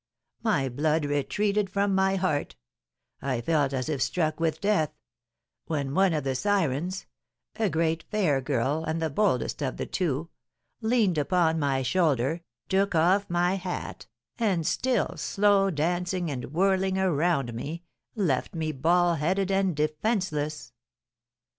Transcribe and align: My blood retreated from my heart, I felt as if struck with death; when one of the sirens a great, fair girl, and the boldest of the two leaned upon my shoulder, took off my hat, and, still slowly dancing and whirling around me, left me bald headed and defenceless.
My 0.41 0.67
blood 0.67 1.05
retreated 1.05 1.69
from 1.69 1.93
my 1.93 2.15
heart, 2.15 2.55
I 3.21 3.39
felt 3.39 3.71
as 3.71 3.87
if 3.87 4.01
struck 4.01 4.39
with 4.39 4.59
death; 4.59 4.91
when 5.67 5.93
one 5.93 6.11
of 6.13 6.23
the 6.23 6.33
sirens 6.33 7.05
a 7.57 7.69
great, 7.69 8.01
fair 8.09 8.41
girl, 8.41 8.83
and 8.83 8.99
the 8.99 9.11
boldest 9.11 9.61
of 9.61 9.77
the 9.77 9.85
two 9.85 10.31
leaned 10.81 11.19
upon 11.19 11.59
my 11.59 11.83
shoulder, 11.83 12.41
took 12.67 12.95
off 12.95 13.29
my 13.29 13.57
hat, 13.57 14.07
and, 14.39 14.65
still 14.65 15.15
slowly 15.17 15.73
dancing 15.73 16.31
and 16.31 16.45
whirling 16.45 16.97
around 16.97 17.53
me, 17.53 17.83
left 18.15 18.55
me 18.55 18.71
bald 18.71 19.19
headed 19.19 19.51
and 19.51 19.75
defenceless. 19.75 20.73